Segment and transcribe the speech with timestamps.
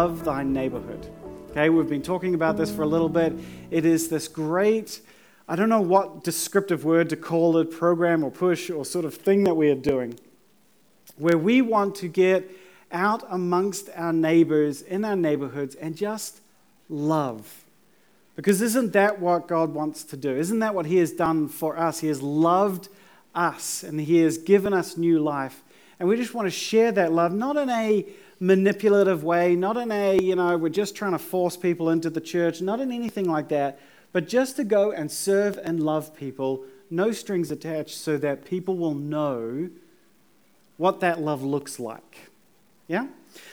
[0.00, 1.06] love thy neighborhood.
[1.50, 3.34] Okay, we've been talking about this for a little bit.
[3.70, 5.02] It is this great,
[5.46, 9.14] I don't know what descriptive word to call it, program or push or sort of
[9.14, 10.18] thing that we are doing,
[11.18, 12.50] where we want to get
[12.90, 16.40] out amongst our neighbors in our neighborhoods and just
[16.88, 17.64] love.
[18.36, 20.34] Because isn't that what God wants to do?
[20.34, 22.00] Isn't that what He has done for us?
[22.00, 22.88] He has loved
[23.34, 25.62] us and He has given us new life.
[25.98, 28.06] And we just want to share that love, not in a
[28.40, 32.20] manipulative way, not in a, you know, we're just trying to force people into the
[32.20, 33.78] church, not in anything like that,
[34.12, 38.76] but just to go and serve and love people, no strings attached, so that people
[38.76, 39.68] will know
[40.78, 42.30] what that love looks like.
[42.88, 43.06] Yeah?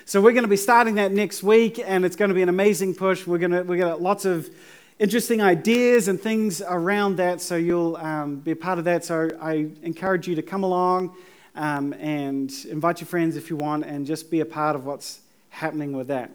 [0.05, 2.49] So we're going to be starting that next week, and it's going to be an
[2.49, 3.27] amazing push.
[3.27, 4.49] We're going to we got lots of
[4.98, 9.04] interesting ideas and things around that, so you'll um, be a part of that.
[9.04, 11.16] So I encourage you to come along
[11.58, 15.22] um, and invite your friends if you want, and just be a part of what's
[15.50, 16.32] happening with that.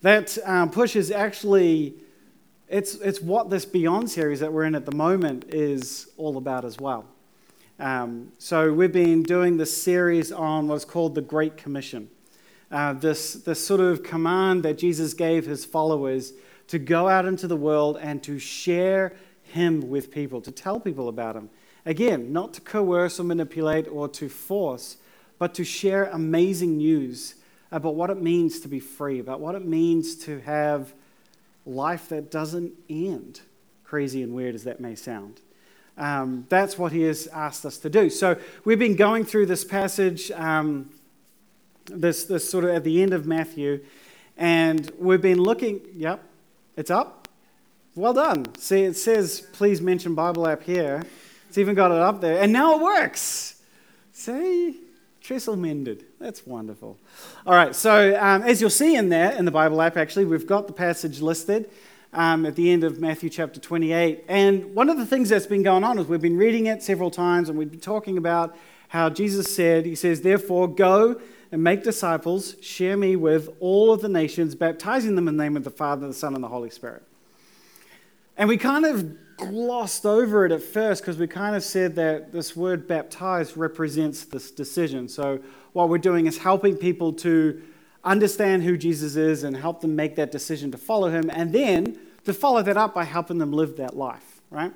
[0.00, 1.94] That um, push is actually
[2.68, 6.64] it's it's what this Beyond series that we're in at the moment is all about
[6.64, 7.04] as well.
[7.78, 12.08] Um, so we've been doing this series on what's called the Great Commission.
[12.70, 16.32] Uh, this, this sort of command that Jesus gave his followers
[16.68, 21.08] to go out into the world and to share him with people, to tell people
[21.08, 21.50] about him.
[21.84, 24.96] Again, not to coerce or manipulate or to force,
[25.38, 27.34] but to share amazing news
[27.72, 30.92] about what it means to be free, about what it means to have
[31.66, 33.40] life that doesn't end,
[33.84, 35.40] crazy and weird as that may sound.
[35.98, 38.08] Um, that's what he has asked us to do.
[38.10, 40.90] So we've been going through this passage, um,
[41.86, 43.84] this, this sort of at the end of Matthew,
[44.36, 45.80] and we've been looking.
[45.94, 46.22] Yep,
[46.76, 47.28] it's up.
[47.94, 48.54] Well done.
[48.54, 51.02] See, it says, please mention Bible app here.
[51.52, 52.40] It's even got it up there.
[52.40, 53.60] And now it works.
[54.10, 54.80] See?
[55.20, 56.06] Trestle mended.
[56.18, 56.96] That's wonderful.
[57.46, 60.46] All right, so um, as you'll see in there, in the Bible app, actually, we've
[60.46, 61.68] got the passage listed
[62.14, 64.24] um, at the end of Matthew chapter 28.
[64.28, 67.10] And one of the things that's been going on is we've been reading it several
[67.10, 68.56] times and we've been talking about
[68.88, 71.20] how Jesus said, He says, Therefore, go
[71.50, 75.58] and make disciples, share me with all of the nations, baptizing them in the name
[75.58, 77.02] of the Father, the Son, and the Holy Spirit.
[78.36, 82.32] And we kind of glossed over it at first because we kind of said that
[82.32, 85.08] this word baptized represents this decision.
[85.08, 85.40] So,
[85.72, 87.62] what we're doing is helping people to
[88.04, 91.98] understand who Jesus is and help them make that decision to follow him, and then
[92.24, 94.72] to follow that up by helping them live that life, right?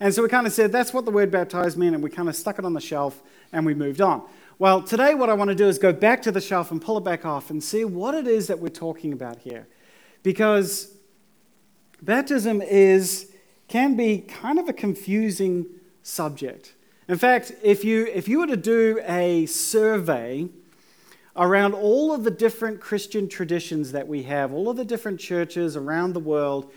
[0.00, 2.28] And so we kind of said that's what the word baptized meant, and we kind
[2.28, 4.22] of stuck it on the shelf and we moved on.
[4.58, 6.98] Well, today what I want to do is go back to the shelf and pull
[6.98, 9.66] it back off and see what it is that we're talking about here.
[10.22, 10.93] Because
[12.04, 13.32] baptism is
[13.68, 15.66] can be kind of a confusing
[16.02, 16.74] subject.
[17.08, 20.48] In fact, if you, if you were to do a survey
[21.36, 25.76] around all of the different Christian traditions that we have, all of the different churches
[25.76, 26.70] around the world,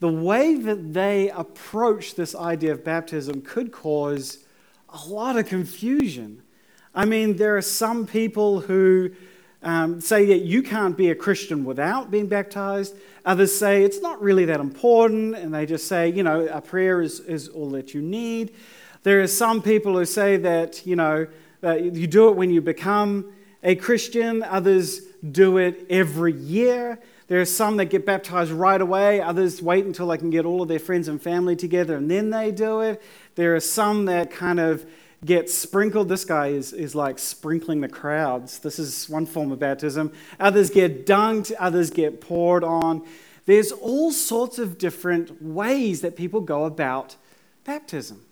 [0.00, 4.44] the way that they approach this idea of baptism could cause
[4.90, 6.42] a lot of confusion.
[6.94, 9.10] I mean, there are some people who
[9.64, 12.94] um, say that you can't be a Christian without being baptized.
[13.24, 17.00] Others say it's not really that important, and they just say, you know, a prayer
[17.00, 18.54] is, is all that you need.
[19.02, 21.26] There are some people who say that, you know,
[21.62, 23.32] that you do it when you become
[23.62, 24.42] a Christian.
[24.42, 25.00] Others
[25.32, 27.00] do it every year.
[27.28, 29.22] There are some that get baptized right away.
[29.22, 32.28] Others wait until they can get all of their friends and family together and then
[32.28, 33.02] they do it.
[33.34, 34.84] There are some that kind of
[35.24, 36.08] get sprinkled.
[36.08, 38.58] This guy is, is like sprinkling the crowds.
[38.58, 40.12] This is one form of baptism.
[40.38, 43.06] Others get dunked, others get poured on.
[43.46, 47.16] There's all sorts of different ways that people go about
[47.64, 48.22] baptism.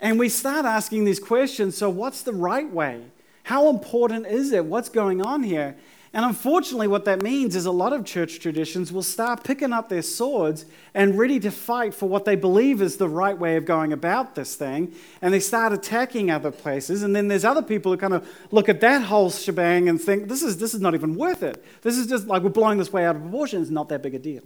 [0.00, 3.04] And we start asking these questions so, what's the right way?
[3.44, 4.64] How important is it?
[4.64, 5.76] What's going on here?
[6.16, 9.90] And unfortunately, what that means is a lot of church traditions will start picking up
[9.90, 13.66] their swords and ready to fight for what they believe is the right way of
[13.66, 14.94] going about this thing.
[15.20, 17.02] And they start attacking other places.
[17.02, 20.28] And then there's other people who kind of look at that whole shebang and think,
[20.28, 21.62] this is, this is not even worth it.
[21.82, 23.60] This is just like we're blowing this way out of proportion.
[23.60, 24.42] It's not that big a deal.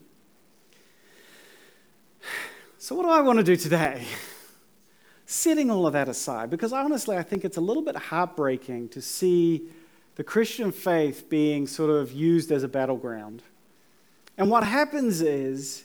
[2.78, 4.08] So, what do I want to do today?
[5.24, 9.00] Setting all of that aside, because honestly, I think it's a little bit heartbreaking to
[9.00, 9.68] see
[10.16, 13.42] the Christian faith being sort of used as a battleground.
[14.36, 15.84] And what happens is,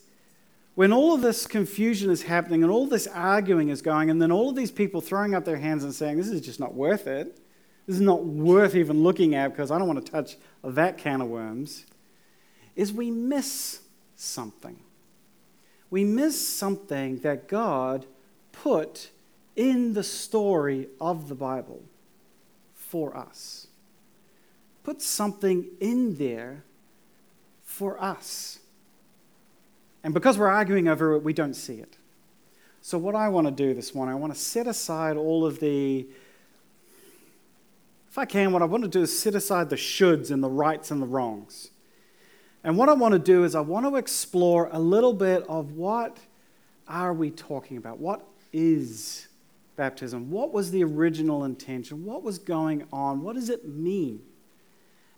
[0.75, 4.31] when all of this confusion is happening and all this arguing is going, and then
[4.31, 7.07] all of these people throwing up their hands and saying, This is just not worth
[7.07, 7.38] it.
[7.88, 11.22] This is not worth even looking at because I don't want to touch that can
[11.22, 11.86] of worms,
[12.75, 13.81] is we miss
[14.16, 14.80] something.
[15.89, 18.06] We miss something that God
[18.51, 19.12] put
[19.56, 21.83] in the story of the Bible
[22.74, 23.68] for us.
[24.86, 26.64] Put something in there
[27.64, 28.60] for us.
[30.04, 31.98] And because we're arguing over it, we don't see it.
[32.82, 35.60] So, what I want to do this morning, I want to set aside all of
[35.60, 36.06] the,
[38.08, 40.50] if I can, what I want to do is set aside the shoulds and the
[40.50, 41.72] rights and the wrongs.
[42.64, 45.72] And what I want to do is I want to explore a little bit of
[45.72, 46.18] what
[46.88, 47.98] are we talking about?
[47.98, 48.24] What
[48.54, 49.28] is
[49.76, 50.30] baptism?
[50.30, 52.06] What was the original intention?
[52.06, 53.24] What was going on?
[53.24, 54.22] What does it mean?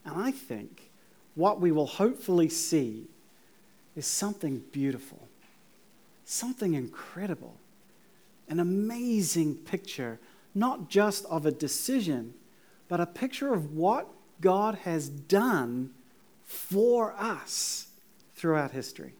[0.07, 0.89] And I think
[1.35, 3.07] what we will hopefully see
[3.95, 5.27] is something beautiful,
[6.23, 7.57] something incredible,
[8.47, 10.17] an amazing picture,
[10.55, 12.33] not just of a decision,
[12.87, 14.07] but a picture of what
[14.39, 15.91] God has done
[16.45, 17.87] for us
[18.35, 19.13] throughout history.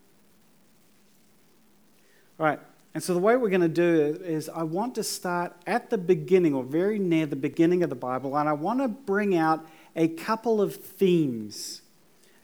[2.39, 2.59] All right,
[2.93, 5.89] and so the way we're going to do it is I want to start at
[5.89, 9.35] the beginning or very near the beginning of the Bible, and I want to bring
[9.35, 9.67] out
[9.97, 11.81] a couple of themes,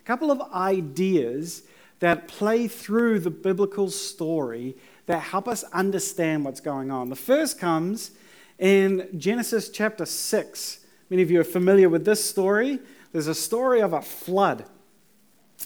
[0.02, 1.64] a couple of ideas
[2.00, 7.10] that play through the biblical story that help us understand what's going on.
[7.10, 8.12] The first comes
[8.58, 10.80] in Genesis chapter 6.
[11.10, 12.80] Many of you are familiar with this story.
[13.12, 14.66] There's a story of a flood,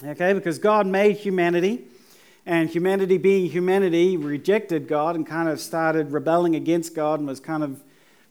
[0.04, 1.86] okay, because God made humanity.
[2.46, 7.42] And humanity, being humanity, rejected God and kind of started rebelling against God and was
[7.42, 7.84] kind of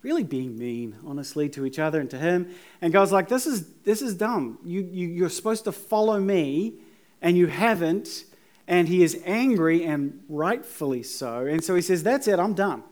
[0.07, 2.55] really being mean, honestly, to each other and to Him.
[2.81, 4.59] And God's like, This is, this is dumb.
[4.65, 6.75] You, you, you're supposed to follow me
[7.21, 8.25] and you haven't.
[8.69, 11.47] And he is angry and rightfully so.
[11.47, 12.85] And so he says, That's it, I'm done.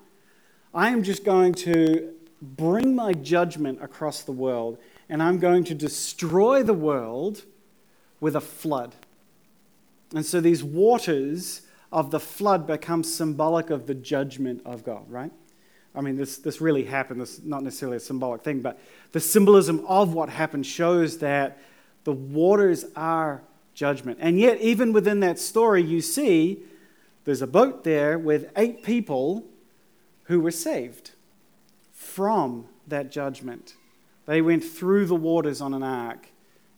[0.75, 2.13] I am just going to
[2.43, 4.79] bring my judgment across the world,
[5.09, 7.45] and I'm going to destroy the world
[8.19, 8.97] with a flood.
[10.13, 11.63] And so these waters
[11.93, 15.31] of the flood become symbolic of the judgment of God, right?
[15.94, 17.20] I mean, this, this really happened.
[17.20, 18.81] This is not necessarily a symbolic thing, but
[19.12, 21.58] the symbolism of what happened shows that
[22.02, 23.43] the waters are
[23.75, 24.19] judgment.
[24.20, 26.62] And yet, even within that story, you see
[27.25, 29.44] there's a boat there with eight people
[30.25, 31.12] who were saved
[31.93, 33.75] from that judgment.
[34.26, 36.29] They went through the waters on an ark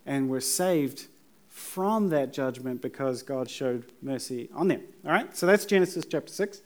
[0.04, 1.06] and were saved
[1.48, 4.82] from that judgment because God showed mercy on them.
[5.04, 6.60] All right, so that's Genesis chapter 6.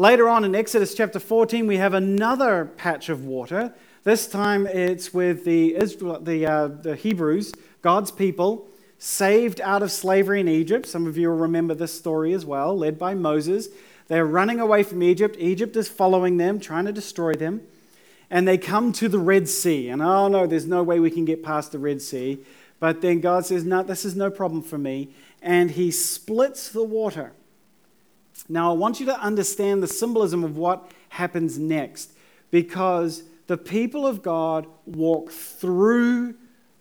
[0.00, 3.74] Later on in Exodus chapter 14, we have another patch of water.
[4.04, 7.52] This time it's with the, Israel, the, uh, the Hebrews,
[7.82, 8.68] God's people,
[9.00, 10.86] saved out of slavery in Egypt.
[10.86, 13.70] Some of you will remember this story as well, led by Moses.
[14.06, 15.34] They're running away from Egypt.
[15.40, 17.62] Egypt is following them, trying to destroy them.
[18.30, 19.88] And they come to the Red Sea.
[19.88, 22.38] And oh no, there's no way we can get past the Red Sea.
[22.78, 25.08] But then God says, No, this is no problem for me.
[25.42, 27.32] And he splits the water.
[28.48, 32.12] Now, I want you to understand the symbolism of what happens next
[32.50, 36.34] because the people of God walk through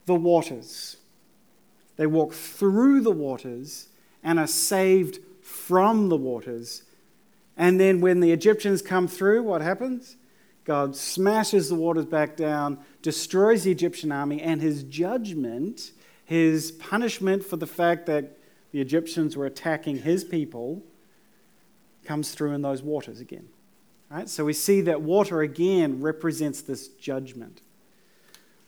[0.05, 0.97] the waters.
[1.95, 3.89] They walk through the waters
[4.23, 6.83] and are saved from the waters.
[7.55, 10.17] And then when the Egyptians come through, what happens?
[10.63, 15.91] God smashes the waters back down, destroys the Egyptian army, and his judgment,
[16.25, 18.37] his punishment for the fact that
[18.71, 20.83] the Egyptians were attacking his people,
[22.07, 23.47] comes through in those waters again.
[24.09, 24.29] Right?
[24.29, 27.61] So we see that water again represents this judgment.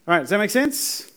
[0.08, 1.12] All right, does that make sense?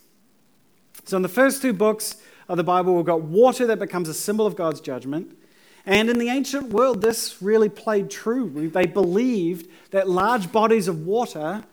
[1.05, 2.17] So, in the first two books
[2.49, 5.37] of the Bible, we've got water that becomes a symbol of God's judgment.
[5.85, 8.71] And in the ancient world, this really played true.
[8.71, 11.65] They believed that large bodies of water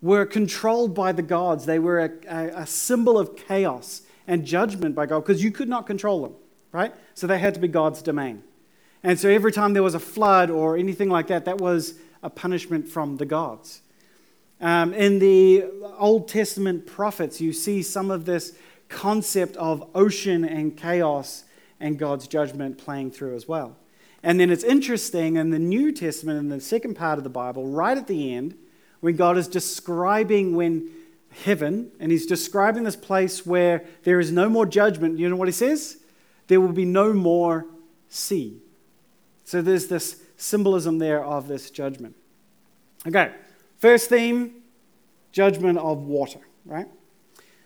[0.00, 4.94] were controlled by the gods, they were a, a, a symbol of chaos and judgment
[4.94, 6.34] by God because you could not control them,
[6.70, 6.94] right?
[7.14, 8.44] So they had to be God's domain.
[9.02, 12.30] And so every time there was a flood or anything like that, that was a
[12.30, 13.82] punishment from the gods.
[14.60, 15.66] Um, in the
[15.98, 18.56] Old Testament prophets, you see some of this
[18.88, 21.44] concept of ocean and chaos
[21.78, 23.76] and God's judgment playing through as well.
[24.22, 27.68] And then it's interesting in the New Testament, in the second part of the Bible,
[27.68, 28.56] right at the end,
[29.00, 30.90] when God is describing when
[31.44, 35.46] heaven, and he's describing this place where there is no more judgment, you know what
[35.46, 35.98] he says?
[36.48, 37.66] There will be no more
[38.08, 38.60] sea.
[39.48, 42.14] So there's this symbolism there of this judgment.
[43.06, 43.32] Okay,
[43.78, 44.56] first theme
[45.32, 46.86] judgment of water, right?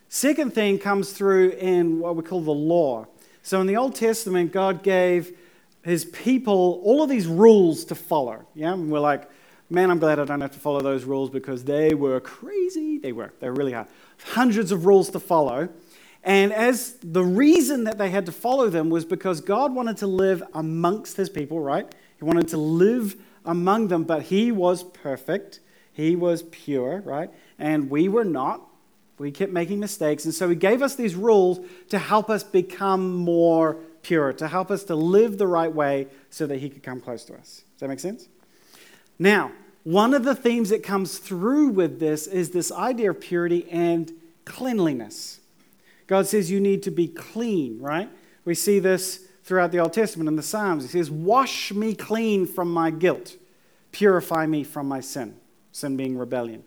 [0.08, 3.08] Second thing comes through in what we call the law.
[3.42, 5.36] So in the Old Testament, God gave
[5.82, 8.46] his people all of these rules to follow.
[8.54, 9.28] Yeah, and we're like,
[9.68, 12.98] man, I'm glad I don't have to follow those rules because they were crazy.
[12.98, 13.32] They were.
[13.40, 13.88] They were really hard.
[14.24, 15.68] Hundreds of rules to follow.
[16.24, 20.06] And as the reason that they had to follow them was because God wanted to
[20.06, 21.92] live amongst his people, right?
[22.18, 25.60] He wanted to live among them, but he was perfect.
[25.92, 27.30] He was pure, right?
[27.58, 28.62] And we were not.
[29.18, 30.24] We kept making mistakes.
[30.24, 31.60] And so he gave us these rules
[31.90, 36.46] to help us become more pure, to help us to live the right way so
[36.46, 37.62] that he could come close to us.
[37.74, 38.28] Does that make sense?
[39.18, 39.52] Now,
[39.84, 44.12] one of the themes that comes through with this is this idea of purity and
[44.44, 45.40] cleanliness.
[46.12, 48.06] God says you need to be clean, right?
[48.44, 50.82] We see this throughout the Old Testament in the Psalms.
[50.82, 53.38] He says, Wash me clean from my guilt,
[53.92, 55.38] purify me from my sin,
[55.70, 56.64] sin being rebellion.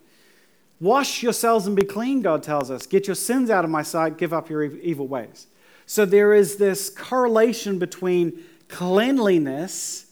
[0.79, 2.87] Wash yourselves and be clean, God tells us.
[2.87, 5.45] Get your sins out of my sight, give up your evil ways.
[5.85, 10.07] So there is this correlation between cleanliness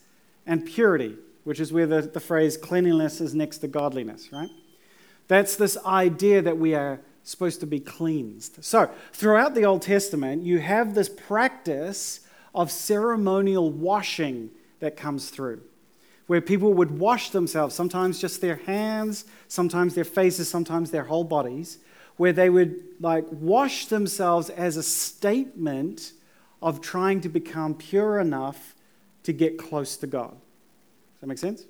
[0.46, 4.52] and purity, which is where the, the phrase cleanliness is next to godliness, right?
[5.28, 8.63] That's this idea that we are supposed to be cleansed.
[8.63, 12.22] So, throughout the Old Testament, you have this practice
[12.53, 14.50] of ceremonial washing
[14.80, 15.62] that comes through,
[16.27, 21.24] where people would wash themselves, sometimes just their hands, sometimes their faces, sometimes their whole
[21.24, 21.80] bodies,
[22.18, 26.12] where they would like wash themselves as a statement
[26.62, 28.75] of trying to become pure enough
[29.24, 30.32] to get close to God.
[30.32, 31.63] Does that make sense?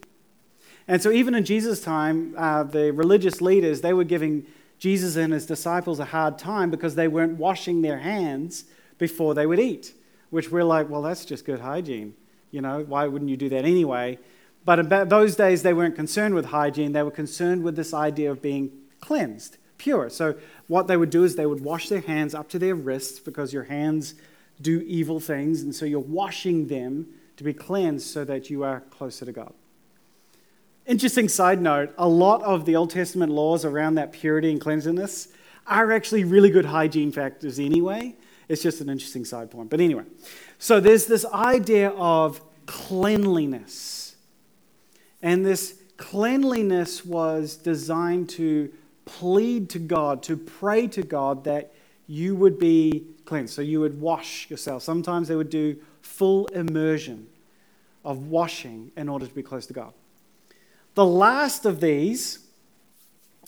[0.87, 4.45] And so, even in Jesus' time, uh, the religious leaders they were giving
[4.83, 8.65] Jesus and his disciples a hard time because they weren't washing their hands
[8.97, 9.93] before they would eat,
[10.29, 12.13] which we're like, well, that's just good hygiene.
[12.51, 14.19] You know, why wouldn't you do that anyway?
[14.65, 16.91] But in those days, they weren't concerned with hygiene.
[16.91, 20.09] They were concerned with this idea of being cleansed, pure.
[20.09, 20.35] So,
[20.67, 23.53] what they would do is they would wash their hands up to their wrists because
[23.53, 24.15] your hands
[24.61, 25.61] do evil things.
[25.61, 29.53] And so, you're washing them to be cleansed so that you are closer to God.
[30.85, 35.29] Interesting side note a lot of the Old Testament laws around that purity and cleanliness
[35.65, 38.15] are actually really good hygiene factors anyway.
[38.49, 39.69] It's just an interesting side point.
[39.69, 40.03] But anyway,
[40.59, 44.15] so there's this idea of cleanliness.
[45.21, 48.69] And this cleanliness was designed to
[49.05, 51.73] plead to God, to pray to God that
[52.07, 53.53] you would be cleansed.
[53.53, 54.83] So you would wash yourself.
[54.83, 57.27] Sometimes they would do full immersion
[58.03, 59.93] of washing in order to be close to God.
[60.95, 62.39] The last of these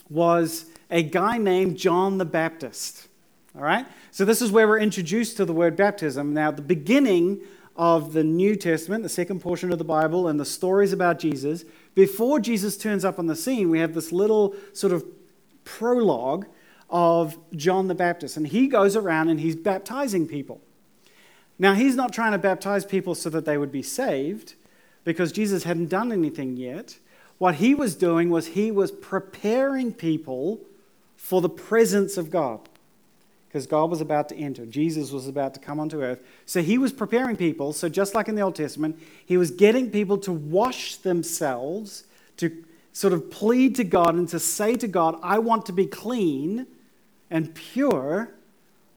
[0.09, 3.07] was a guy named John the Baptist.
[3.55, 3.85] All right?
[4.11, 6.33] So, this is where we're introduced to the word baptism.
[6.33, 7.41] Now, the beginning
[7.75, 11.65] of the New Testament, the second portion of the Bible, and the stories about Jesus,
[11.93, 15.05] before Jesus turns up on the scene, we have this little sort of
[15.63, 16.45] prologue
[16.89, 18.37] of John the Baptist.
[18.37, 20.61] And he goes around and he's baptizing people.
[21.57, 24.55] Now, he's not trying to baptize people so that they would be saved,
[25.03, 26.97] because Jesus hadn't done anything yet.
[27.37, 30.61] What he was doing was he was preparing people
[31.17, 32.59] for the presence of God.
[33.47, 36.19] Because God was about to enter, Jesus was about to come onto earth.
[36.45, 37.71] So he was preparing people.
[37.71, 42.03] So, just like in the Old Testament, he was getting people to wash themselves,
[42.35, 42.51] to
[42.91, 46.67] sort of plead to God and to say to God, I want to be clean
[47.31, 48.29] and pure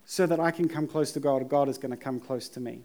[0.05, 1.49] so that I can come close to God.
[1.49, 2.81] God is going to come close to me.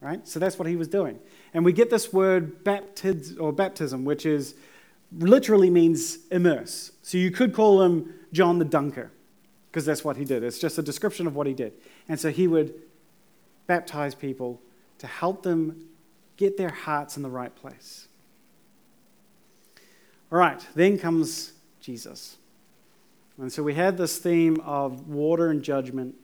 [0.00, 0.26] Right?
[0.26, 1.18] So that's what he was doing.
[1.52, 4.54] And we get this word baptizo, or baptism, which is
[5.16, 6.92] literally means immerse.
[7.02, 9.10] So you could call him John the Dunker,
[9.70, 10.42] because that's what he did.
[10.42, 11.72] It's just a description of what he did.
[12.08, 12.74] And so he would
[13.66, 14.60] baptize people
[14.98, 15.86] to help them
[16.36, 18.08] get their hearts in the right place.
[20.32, 22.36] All right, then comes Jesus.
[23.38, 26.14] And so we had this theme of water and judgment,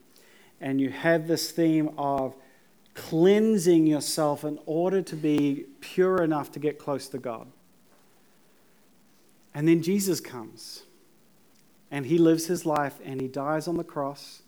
[0.61, 2.37] and you have this theme of
[2.95, 7.49] cleansing yourself in order to be pure enough to get close to God.
[9.57, 10.83] And then Jesus comes
[11.91, 14.43] and he lives his life and he dies on the cross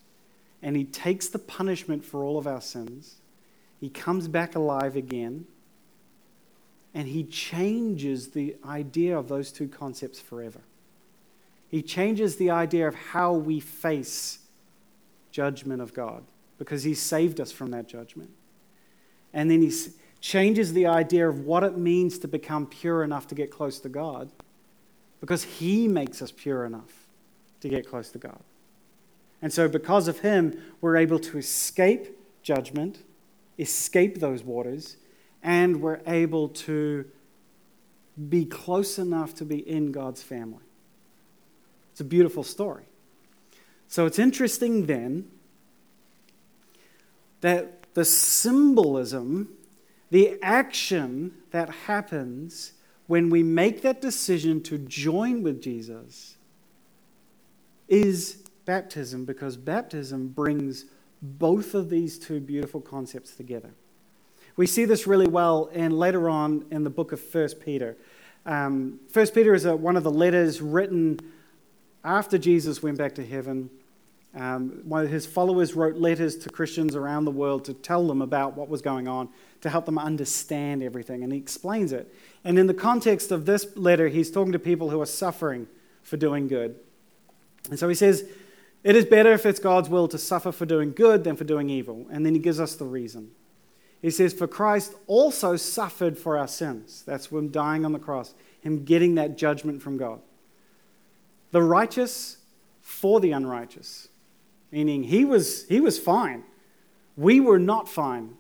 [0.62, 3.14] and he takes the punishment for all of our sins.
[3.80, 5.46] He comes back alive again
[6.92, 10.60] and he changes the idea of those two concepts forever.
[11.70, 14.40] He changes the idea of how we face
[15.32, 16.22] judgment of God
[16.58, 18.28] because he saved us from that judgment.
[19.32, 19.72] And then he
[20.20, 23.88] changes the idea of what it means to become pure enough to get close to
[23.88, 24.30] God
[25.20, 27.06] because He makes us pure enough
[27.60, 28.40] to get close to God.
[29.40, 32.98] And so, because of Him, we're able to escape judgment,
[33.58, 34.96] escape those waters,
[35.42, 37.04] and we're able to
[38.28, 40.64] be close enough to be in God's family.
[41.92, 42.84] It's a beautiful story.
[43.86, 45.30] So, it's interesting then
[47.40, 49.50] that the symbolism,
[50.10, 52.72] the action that happens
[53.08, 56.36] when we make that decision to join with Jesus
[57.88, 60.84] is baptism because baptism brings
[61.22, 63.70] both of these two beautiful concepts together.
[64.56, 67.96] We see this really well in later on in the book of 1 Peter.
[68.44, 71.18] Um, 1 Peter is a, one of the letters written
[72.04, 73.70] after Jesus went back to heaven
[74.34, 78.22] Um, one of his followers wrote letters to Christians around the world to tell them
[78.22, 79.28] about what was going on,
[79.62, 81.24] to help them understand everything.
[81.24, 82.14] And he explains it.
[82.44, 85.66] And in the context of this letter, he's talking to people who are suffering
[86.02, 86.76] for doing good.
[87.70, 88.24] And so he says,
[88.84, 91.70] It is better if it's God's will to suffer for doing good than for doing
[91.70, 92.06] evil.
[92.10, 93.30] And then he gives us the reason.
[94.00, 97.02] He says, For Christ also suffered for our sins.
[97.06, 100.20] That's him dying on the cross, him getting that judgment from God.
[101.50, 102.38] The righteous
[102.80, 104.08] for the unrighteous,
[104.70, 106.44] meaning he was, he was fine.
[107.16, 108.34] We were not fine.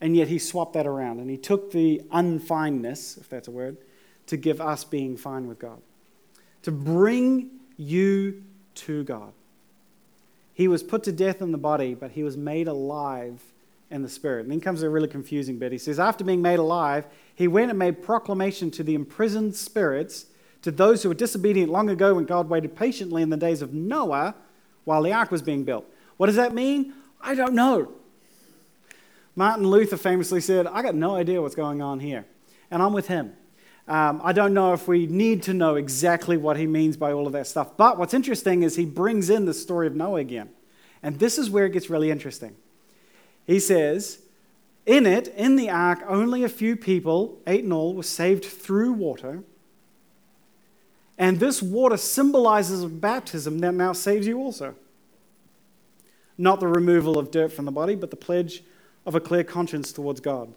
[0.00, 3.78] And yet he swapped that around and he took the unfineness, if that's a word,
[4.26, 5.80] to give us being fine with God,
[6.62, 8.42] to bring you
[8.74, 9.32] to God.
[10.52, 13.42] He was put to death in the body, but he was made alive
[13.90, 14.42] in the spirit.
[14.42, 15.72] And then comes a really confusing bit.
[15.72, 20.26] He says, After being made alive, he went and made proclamation to the imprisoned spirits,
[20.62, 23.72] to those who were disobedient long ago when God waited patiently in the days of
[23.72, 24.34] Noah
[24.88, 25.84] while the ark was being built.
[26.16, 26.94] What does that mean?
[27.20, 27.92] I don't know.
[29.36, 32.24] Martin Luther famously said, I got no idea what's going on here.
[32.70, 33.34] And I'm with him.
[33.86, 37.26] Um, I don't know if we need to know exactly what he means by all
[37.26, 37.76] of that stuff.
[37.76, 40.48] But what's interesting is he brings in the story of Noah again.
[41.02, 42.56] And this is where it gets really interesting.
[43.46, 44.20] He says,
[44.86, 48.94] In it, in the ark, only a few people, eight in all, were saved through
[48.94, 49.44] water.
[51.18, 54.76] And this water symbolizes a baptism that now saves you also.
[56.38, 58.62] Not the removal of dirt from the body, but the pledge
[59.04, 60.54] of a clear conscience towards God.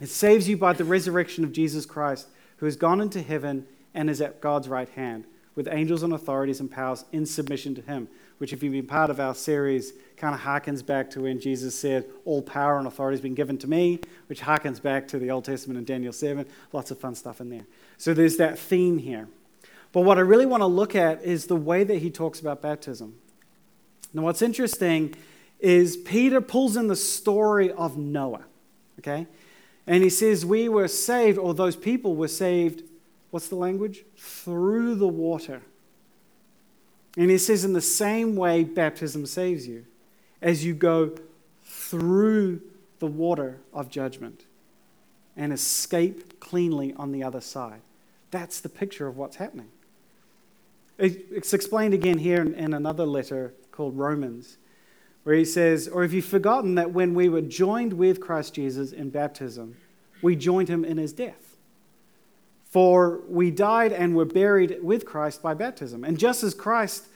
[0.00, 2.28] It saves you by the resurrection of Jesus Christ,
[2.58, 5.24] who has gone into heaven and is at God's right hand,
[5.56, 8.08] with angels and authorities and powers in submission to him.
[8.38, 11.74] Which, if you've been part of our series, kind of harkens back to when Jesus
[11.74, 15.30] said, All power and authority has been given to me, which harkens back to the
[15.30, 16.44] Old Testament in Daniel 7.
[16.72, 17.66] Lots of fun stuff in there.
[17.96, 19.28] So there's that theme here.
[19.94, 22.60] But what I really want to look at is the way that he talks about
[22.60, 23.14] baptism.
[24.12, 25.14] Now, what's interesting
[25.60, 28.44] is Peter pulls in the story of Noah,
[28.98, 29.28] okay?
[29.86, 32.82] And he says, We were saved, or those people were saved,
[33.30, 34.04] what's the language?
[34.16, 35.62] Through the water.
[37.16, 39.86] And he says, in the same way, baptism saves you,
[40.42, 41.12] as you go
[41.62, 42.60] through
[42.98, 44.44] the water of judgment
[45.36, 47.80] and escape cleanly on the other side.
[48.32, 49.68] That's the picture of what's happening.
[50.98, 54.58] It's explained again here in another letter called Romans
[55.24, 58.92] where he says, Or have you forgotten that when we were joined with Christ Jesus
[58.92, 59.76] in baptism,
[60.22, 61.56] we joined him in his death?
[62.66, 66.04] For we died and were buried with Christ by baptism.
[66.04, 67.06] And just as Christ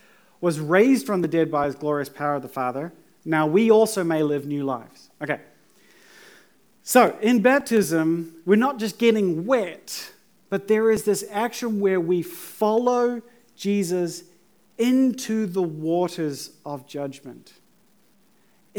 [0.41, 2.93] was raised from the dead by his glorious power of the Father,
[3.25, 5.11] now we also may live new lives.
[5.21, 5.41] Okay.
[6.83, 10.13] So in baptism, we're not just getting wet,
[10.49, 13.21] but there is this action where we follow
[13.59, 14.25] Jesus
[14.79, 17.53] into the waters of judgment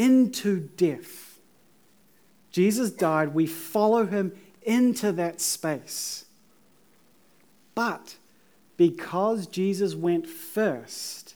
[0.00, 1.38] into death.
[2.50, 6.24] Jesus died, we follow him into that space.
[7.74, 8.16] But
[8.78, 11.34] because Jesus went first,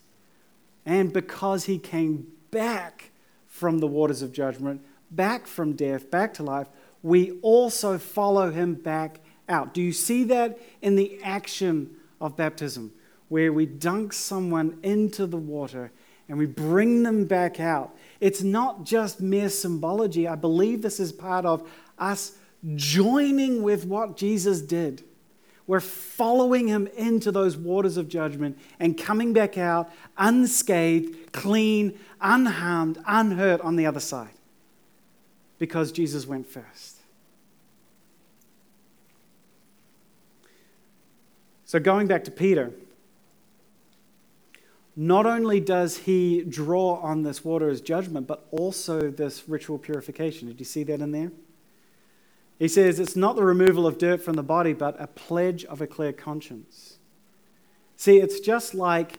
[0.87, 3.11] and because he came back
[3.47, 6.69] from the waters of judgment, back from death, back to life,
[7.03, 9.75] we also follow him back out.
[9.75, 12.93] Do you see that in the action of baptism,
[13.29, 15.91] where we dunk someone into the water
[16.29, 17.97] and we bring them back out?
[18.21, 20.27] It's not just mere symbology.
[20.29, 22.33] I believe this is part of us
[22.75, 25.05] joining with what Jesus did.
[25.67, 32.99] We're following him into those waters of judgment and coming back out unscathed, clean, unharmed,
[33.07, 34.35] unhurt on the other side
[35.59, 36.99] because Jesus went first.
[41.65, 42.71] So, going back to Peter,
[44.97, 50.49] not only does he draw on this water as judgment, but also this ritual purification.
[50.49, 51.33] Did you see that in there?
[52.59, 55.81] He says it's not the removal of dirt from the body, but a pledge of
[55.81, 56.99] a clear conscience.
[57.97, 59.19] See, it's just like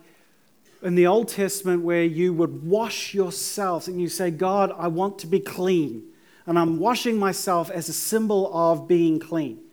[0.82, 5.20] in the Old Testament where you would wash yourselves and you say, God, I want
[5.20, 6.04] to be clean.
[6.46, 9.65] And I'm washing myself as a symbol of being clean.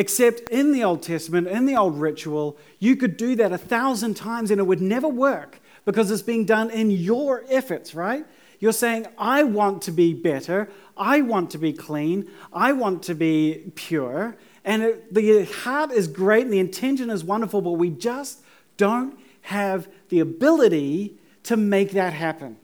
[0.00, 4.14] Except in the Old Testament, in the old ritual, you could do that a thousand
[4.14, 8.24] times and it would never work because it's being done in your efforts, right?
[8.60, 10.70] You're saying, I want to be better.
[10.96, 12.30] I want to be clean.
[12.50, 14.38] I want to be pure.
[14.64, 18.40] And it, the heart is great and the intention is wonderful, but we just
[18.78, 22.56] don't have the ability to make that happen.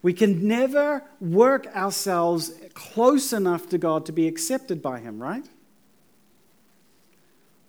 [0.00, 5.44] We can never work ourselves close enough to God to be accepted by Him, right?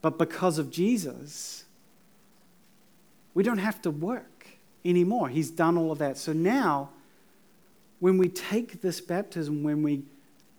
[0.01, 1.65] But because of Jesus,
[3.33, 4.47] we don't have to work.
[4.85, 5.27] anymore.
[5.27, 6.17] He's done all of that.
[6.17, 6.89] So now,
[7.99, 10.03] when we take this baptism, when we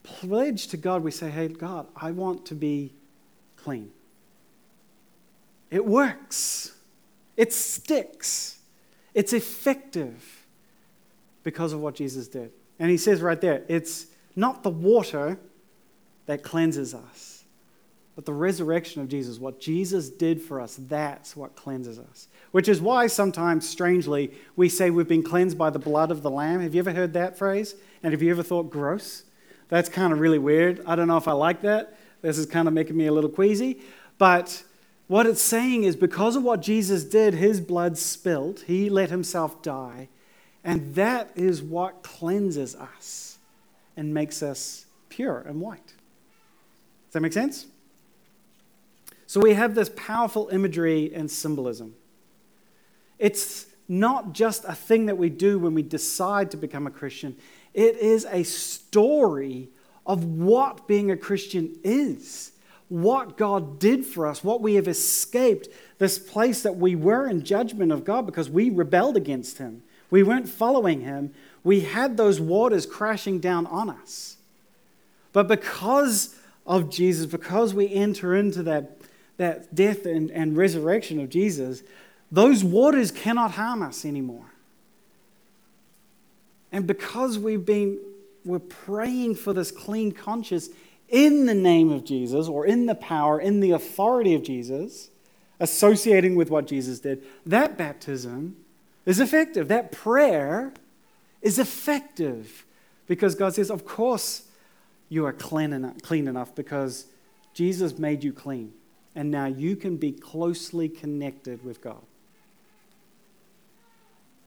[0.03, 2.93] pledge to God, we say, Hey, God, I want to be
[3.57, 3.91] clean.
[5.71, 6.73] It works,
[7.37, 8.59] it sticks,
[9.15, 10.45] it's effective
[11.45, 12.51] because of what Jesus did.
[12.79, 15.39] And he says right there, it's not the water
[16.27, 17.40] that cleanses us,
[18.15, 19.39] but the resurrection of Jesus.
[19.39, 22.29] What Jesus did for us, that's what cleanses us.
[22.51, 26.31] Which is why sometimes, strangely, we say we've been cleansed by the blood of the
[26.31, 26.61] Lamb.
[26.61, 27.75] Have you ever heard that phrase?
[28.03, 29.25] And have you ever thought, gross?
[29.69, 30.83] That's kind of really weird.
[30.87, 31.97] I don't know if I like that.
[32.23, 33.81] This is kind of making me a little queasy.
[34.19, 34.65] But
[35.07, 39.63] what it's saying is because of what Jesus did, his blood spilt, he let himself
[39.63, 40.09] die.
[40.63, 43.39] And that is what cleanses us
[43.97, 45.87] and makes us pure and white.
[45.87, 47.67] Does that make sense?
[49.31, 51.95] So we have this powerful imagery and symbolism.
[53.17, 57.37] It's not just a thing that we do when we decide to become a Christian,
[57.73, 59.69] it is a story
[60.05, 62.51] of what being a Christian is,
[62.89, 67.45] what God did for us, what we have escaped, this place that we were in
[67.45, 69.85] judgment of God because we rebelled against Him.
[70.11, 71.33] We weren't following Him.
[71.63, 74.39] We had those waters crashing down on us.
[75.33, 76.35] But because
[76.67, 79.00] of Jesus, because we enter into that,
[79.41, 81.83] that death and, and resurrection of Jesus,
[82.31, 84.53] those waters cannot harm us anymore.
[86.71, 87.99] And because we've been
[88.45, 90.69] we're praying for this clean conscience
[91.09, 95.09] in the name of Jesus or in the power, in the authority of Jesus,
[95.59, 98.57] associating with what Jesus did, that baptism
[99.07, 99.69] is effective.
[99.69, 100.75] That prayer
[101.41, 102.67] is effective
[103.07, 104.43] because God says, Of course,
[105.09, 107.07] you are clean enough, clean enough because
[107.55, 108.75] Jesus made you clean.
[109.21, 112.01] And now you can be closely connected with God.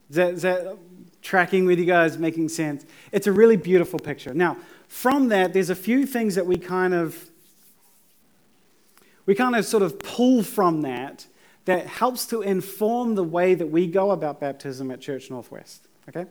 [0.09, 0.77] Is that, is that
[1.21, 2.83] tracking with you guys, making sense?
[3.12, 4.33] It's a really beautiful picture.
[4.33, 4.57] Now,
[4.88, 7.29] from that, there's a few things that we kind of
[9.27, 11.27] we kind of sort of pull from that
[11.65, 15.88] that helps to inform the way that we go about baptism at Church Northwest.
[16.09, 16.25] Okay?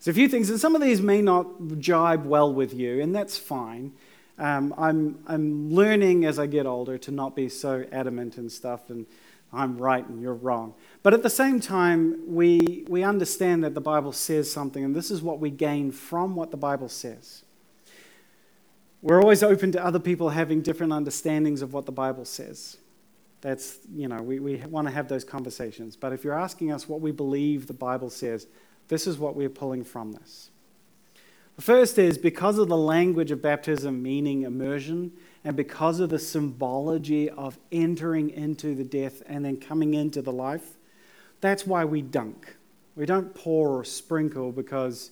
[0.00, 1.46] So a few things, and some of these may not
[1.78, 3.94] jibe well with you, and that's fine.
[4.38, 8.90] Um, I'm, I'm learning as I get older to not be so adamant and stuff,
[8.90, 9.06] and
[9.52, 10.74] I'm right and you're wrong.
[11.02, 15.10] But at the same time, we, we understand that the Bible says something, and this
[15.10, 17.44] is what we gain from what the Bible says.
[19.02, 22.76] We're always open to other people having different understandings of what the Bible says.
[23.40, 25.94] That's, you know, we, we want to have those conversations.
[25.96, 28.48] But if you're asking us what we believe the Bible says,
[28.88, 30.50] this is what we're pulling from this.
[31.56, 36.18] The first is because of the language of baptism meaning immersion, and because of the
[36.18, 40.76] symbology of entering into the death and then coming into the life,
[41.40, 42.56] that's why we dunk.
[42.94, 45.10] We don't pour or sprinkle because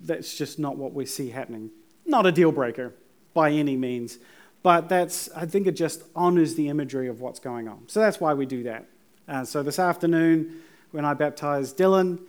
[0.00, 1.70] that's just not what we see happening.
[2.04, 2.94] Not a deal breaker
[3.32, 4.18] by any means,
[4.62, 7.84] but that's, I think it just honors the imagery of what's going on.
[7.86, 8.86] So that's why we do that.
[9.26, 12.20] Uh, so this afternoon, when I baptize Dylan,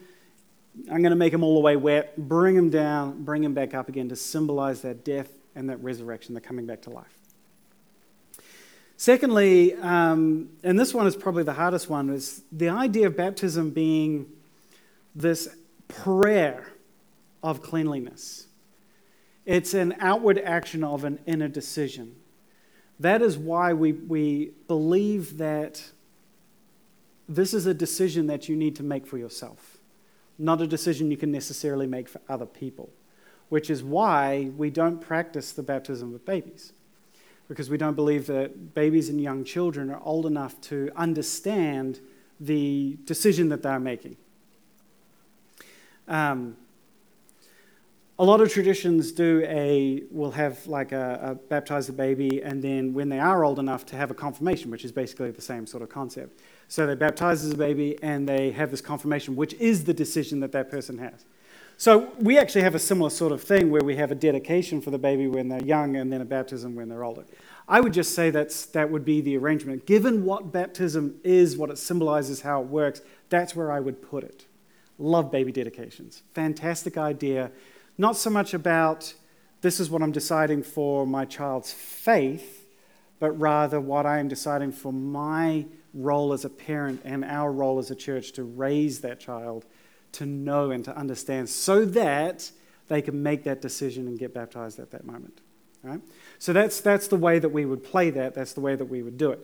[0.92, 3.74] I'm going to make them all the way wet, bring them down, bring them back
[3.74, 7.18] up again to symbolize that death and that resurrection, the coming back to life.
[8.98, 13.72] Secondly, um, and this one is probably the hardest one, is the idea of baptism
[13.72, 14.28] being
[15.14, 15.56] this
[15.88, 16.72] prayer
[17.44, 18.48] of cleanliness.
[19.46, 22.16] It's an outward action of an inner decision.
[23.00, 25.92] That is why we, we believe that
[27.28, 29.75] this is a decision that you need to make for yourself,
[30.38, 32.90] not a decision you can necessarily make for other people,
[33.50, 36.74] which is why we don't practice the baptism of babies
[37.48, 42.00] because we don't believe that babies and young children are old enough to understand
[42.40, 44.18] the decision that they're making.
[46.08, 46.58] Um,
[48.18, 52.64] a lot of traditions do a will have like a, a baptize the baby and
[52.64, 55.68] then when they are old enough to have a confirmation which is basically the same
[55.68, 59.84] sort of concept so they baptize the baby and they have this confirmation which is
[59.84, 61.26] the decision that that person has
[61.78, 64.92] so we actually have a similar sort of thing where we have a dedication for
[64.92, 67.26] the baby when they're young and then a baptism when they're older.
[67.68, 69.86] I would just say that's, that would be the arrangement.
[69.86, 74.24] Given what baptism is, what it symbolizes, how it works, that's where I would put
[74.24, 74.46] it.
[74.98, 76.24] Love baby dedications.
[76.34, 77.52] Fantastic idea.
[77.98, 79.14] Not so much about
[79.62, 82.68] this is what I'm deciding for my child's faith,
[83.20, 87.80] but rather what I am deciding for my role as a parent and our role
[87.80, 89.66] as a church to raise that child
[90.12, 92.52] to know and to understand so that
[92.88, 95.42] they can make that decision and get baptized at that moment.
[95.82, 96.02] Right?
[96.40, 98.34] So that's, that's the way that we would play that.
[98.34, 99.40] That's the way that we would do it.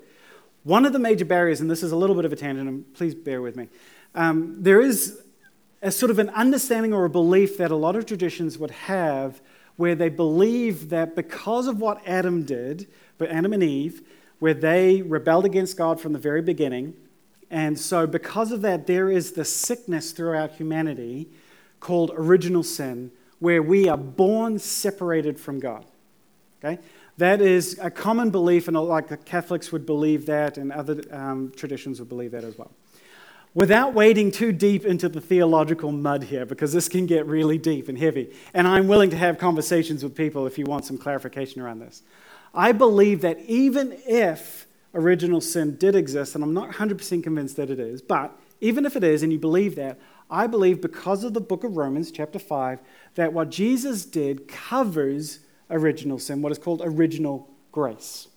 [0.64, 2.94] One of the major barriers, and this is a little bit of a tangent, and
[2.94, 3.70] please bear with me.
[4.14, 5.22] um, there is
[5.82, 9.42] a sort of an understanding or a belief that a lot of traditions would have
[9.78, 14.02] where they believe that because of what Adam did, but Adam and Eve,
[14.40, 16.94] where they rebelled against God from the very beginning,
[17.50, 21.30] and so because of that, there is the sickness throughout humanity
[21.80, 25.86] called original sin, where we are born separated from God.
[26.64, 26.82] Okay?
[27.18, 31.52] That is a common belief, and like the Catholics would believe that, and other um,
[31.56, 32.72] traditions would believe that as well.
[33.54, 37.90] Without wading too deep into the theological mud here, because this can get really deep
[37.90, 41.62] and heavy, and I'm willing to have conversations with people if you want some clarification
[41.62, 42.02] around this.
[42.54, 47.70] I believe that even if original sin did exist, and I'm not 100% convinced that
[47.70, 51.34] it is, but even if it is, and you believe that, I believe because of
[51.34, 52.80] the book of Romans, chapter 5,
[53.16, 58.30] that what Jesus did covers original sin, what is called original grace.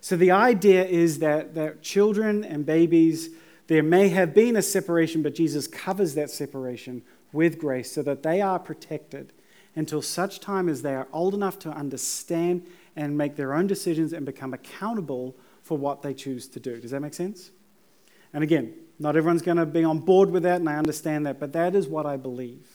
[0.00, 3.30] So the idea is that, that children and babies,
[3.66, 8.22] there may have been a separation, but Jesus covers that separation with grace so that
[8.22, 9.32] they are protected
[9.74, 14.12] until such time as they are old enough to understand and make their own decisions
[14.12, 16.80] and become accountable for what they choose to do.
[16.80, 17.50] Does that make sense?
[18.32, 21.40] And again, not everyone's going to be on board with that, and I understand that,
[21.40, 22.68] but that is what I believe.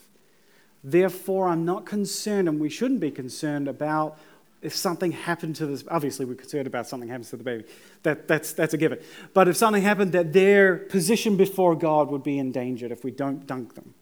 [0.84, 4.17] Therefore, I'm not concerned, and we shouldn't be concerned about
[4.62, 5.84] if something happened to this.
[5.89, 7.63] Obviously, we're concerned about something happens to the baby.
[8.04, 9.00] That, that's, that's a given.
[9.34, 13.48] But if something happened, that their position before God would be endangered if we don't
[13.48, 13.93] dunk them.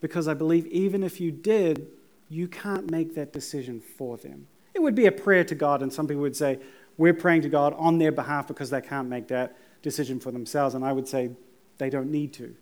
[0.00, 1.88] Because I believe even if you did,
[2.28, 4.46] you can't make that decision for them.
[4.74, 6.58] It would be a prayer to God, and some people would say,
[6.96, 10.74] We're praying to God on their behalf because they can't make that decision for themselves.
[10.74, 11.30] And I would say
[11.78, 12.54] they don't need to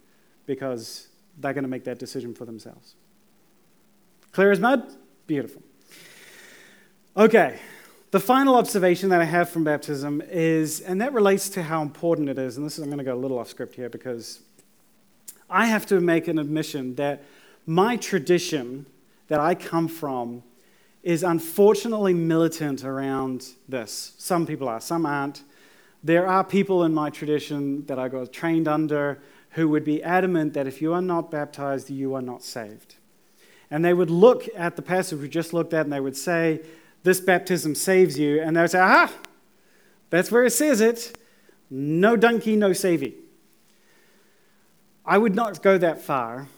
[0.47, 2.95] because they're going to make that decision for themselves.
[4.33, 4.95] Clear as mud?
[5.27, 5.62] Beautiful.
[7.18, 7.59] Okay,
[8.11, 12.29] the final observation that I have from baptism is, and that relates to how important
[12.29, 14.40] it is, and this is, I'm going to go a little off script here because
[15.48, 17.22] I have to make an admission that
[17.64, 18.85] my tradition
[19.29, 20.42] that I come from
[21.02, 24.12] is unfortunately militant around this.
[24.18, 25.42] Some people are, some aren't.
[26.05, 30.52] There are people in my tradition that I got trained under who would be adamant
[30.52, 32.96] that if you are not baptized, you are not saved.
[33.70, 36.61] And they would look at the passage we just looked at and they would say,
[37.07, 38.42] This baptism saves you.
[38.42, 39.12] And they would say, Aha,
[40.11, 41.16] that's where it says it.
[41.71, 43.12] No donkey, no saving.
[45.05, 46.49] I would not go that far.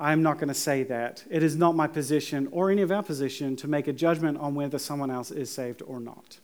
[0.00, 1.22] I'm not going to say that.
[1.30, 4.56] It is not my position or any of our position to make a judgment on
[4.56, 6.40] whether someone else is saved or not.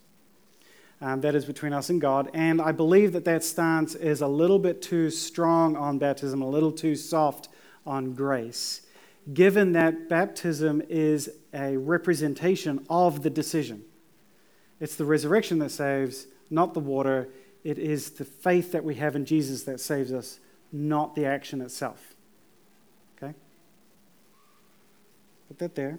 [1.00, 2.30] Um, that is between us and God.
[2.34, 6.48] And I believe that that stance is a little bit too strong on baptism, a
[6.48, 7.48] little too soft
[7.84, 8.82] on grace
[9.32, 13.84] given that baptism is a representation of the decision.
[14.80, 17.28] It's the resurrection that saves, not the water.
[17.64, 20.40] It is the faith that we have in Jesus that saves us,
[20.72, 22.14] not the action itself.
[23.16, 23.34] Okay?
[25.48, 25.98] Put that there.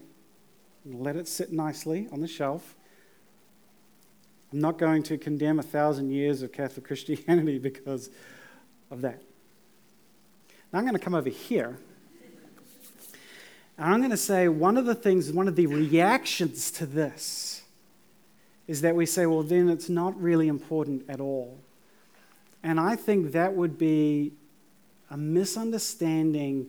[0.85, 2.75] Let it sit nicely on the shelf.
[4.51, 8.09] I'm not going to condemn a thousand years of Catholic Christianity because
[8.89, 9.21] of that.
[10.71, 11.77] Now I'm going to come over here
[13.79, 17.61] and I'm going to say one of the things, one of the reactions to this
[18.67, 21.57] is that we say, well, then it's not really important at all.
[22.61, 24.33] And I think that would be
[25.09, 26.67] a misunderstanding,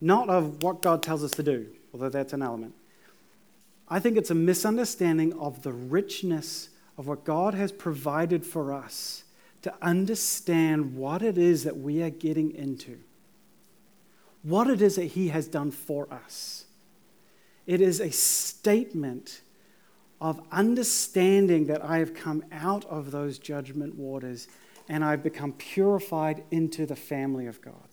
[0.00, 2.74] not of what God tells us to do, although that's an element.
[3.88, 9.22] I think it's a misunderstanding of the richness of what God has provided for us
[9.62, 12.98] to understand what it is that we are getting into
[14.42, 16.64] what it is that He has done for us.
[17.66, 19.42] It is a statement
[20.20, 24.48] of understanding that I have come out of those judgment waters
[24.88, 27.88] and I've become purified into the family of God.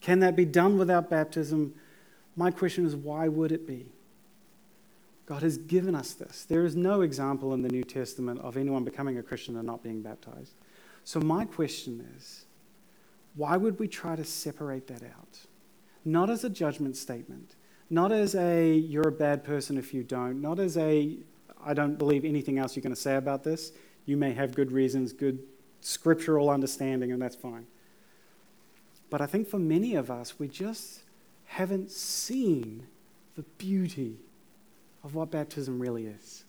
[0.00, 1.74] Can that be done without baptism?
[2.36, 3.86] My question is why would it be?
[5.26, 6.46] God has given us this.
[6.46, 9.82] There is no example in the New Testament of anyone becoming a Christian and not
[9.82, 10.54] being baptized.
[11.04, 12.46] So, my question is
[13.38, 15.38] why would we try to separate that out?
[16.04, 17.54] Not as a judgment statement,
[17.88, 21.16] not as a you're a bad person if you don't, not as a
[21.64, 23.72] I don't believe anything else you're going to say about this.
[24.06, 25.38] You may have good reasons, good
[25.80, 27.66] scriptural understanding, and that's fine.
[29.08, 31.02] But I think for many of us, we just
[31.46, 32.86] haven't seen
[33.36, 34.16] the beauty
[35.04, 36.44] of what baptism really is.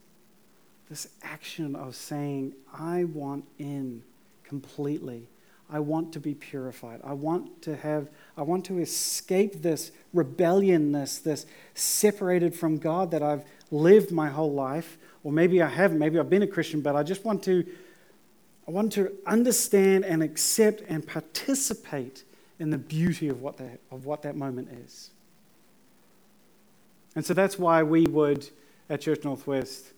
[0.90, 4.02] This action of saying, I want in
[4.44, 5.28] completely.
[5.72, 7.02] I want to be purified.
[7.04, 13.22] I want to have, I want to escape this rebelliousness, this separated from God that
[13.22, 14.98] I've lived my whole life.
[15.24, 17.66] Or maybe I haven't, maybe I've been a Christian, but I just want to,
[18.68, 22.24] I want to understand and accept and participate
[22.58, 25.12] in the beauty of what that, of what that moment is.
[27.16, 28.50] And so that's why we would,
[28.90, 29.92] at Church Northwest,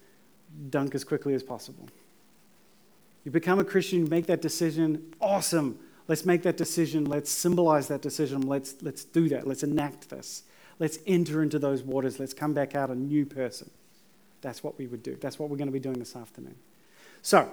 [0.69, 1.87] dunk as quickly as possible.
[3.23, 5.79] You become a Christian, you make that decision, awesome.
[6.07, 7.05] Let's make that decision.
[7.05, 8.41] Let's symbolize that decision.
[8.41, 9.47] Let's, let's do that.
[9.47, 10.43] Let's enact this.
[10.77, 12.19] Let's enter into those waters.
[12.19, 13.69] Let's come back out a new person.
[14.41, 15.15] That's what we would do.
[15.21, 16.55] That's what we're going to be doing this afternoon.
[17.21, 17.49] So,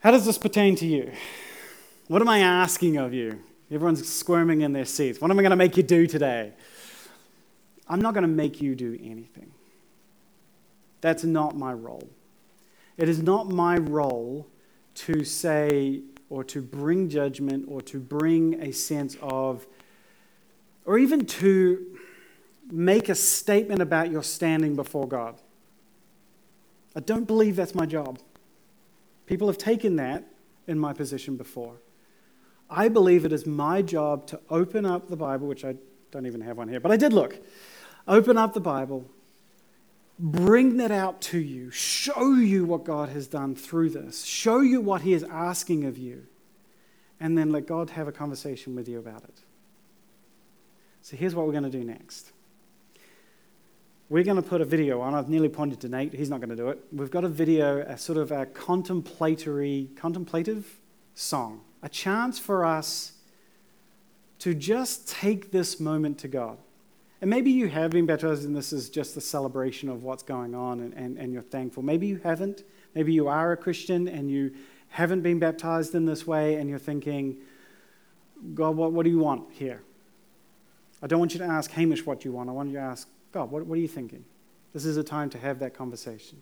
[0.00, 1.12] how does this pertain to you?
[2.06, 3.40] What am I asking of you?
[3.70, 5.20] Everyone's squirming in their seats.
[5.20, 6.52] What am I going to make you do today?
[7.86, 9.52] I'm not going to make you do anything.
[11.00, 12.08] That's not my role.
[12.98, 14.48] It is not my role
[14.96, 19.66] to say or to bring judgment or to bring a sense of,
[20.84, 21.96] or even to
[22.70, 25.40] make a statement about your standing before God.
[26.96, 28.18] I don't believe that's my job.
[29.26, 30.24] People have taken that
[30.66, 31.76] in my position before.
[32.68, 35.76] I believe it is my job to open up the Bible, which I
[36.10, 37.38] don't even have one here, but I did look.
[38.06, 39.08] Open up the Bible
[40.18, 44.80] bring that out to you, show you what God has done through this, show you
[44.80, 46.26] what He is asking of you,
[47.20, 49.42] and then let God have a conversation with you about it.
[51.02, 52.32] So here's what we're going to do next.
[54.10, 55.14] We're going to put a video on.
[55.14, 56.14] I've nearly pointed to Nate.
[56.14, 56.78] He's not going to do it.
[56.92, 60.80] We've got a video, a sort of a contemplatory, contemplative
[61.14, 63.12] song, a chance for us
[64.38, 66.58] to just take this moment to God.
[67.20, 70.54] And maybe you have been baptized and this is just the celebration of what's going
[70.54, 71.82] on and, and, and you're thankful.
[71.82, 72.62] Maybe you haven't.
[72.94, 74.52] Maybe you are a Christian and you
[74.88, 77.38] haven't been baptized in this way and you're thinking,
[78.54, 79.82] God, what, what do you want here?
[81.02, 82.48] I don't want you to ask Hamish what you want.
[82.48, 84.24] I want you to ask, God, what, what are you thinking?
[84.72, 86.40] This is a time to have that conversation.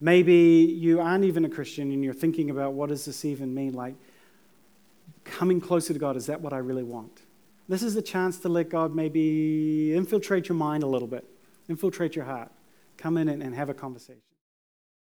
[0.00, 3.72] Maybe you aren't even a Christian and you're thinking about what does this even mean?
[3.72, 3.94] Like,
[5.24, 7.22] coming closer to God, is that what I really want?
[7.68, 11.24] This is a chance to let God maybe infiltrate your mind a little bit,
[11.68, 12.52] infiltrate your heart.
[12.96, 14.25] Come in and, and have a conversation.